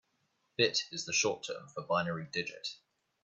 [0.57, 2.69] Bit is the short term for binary digit.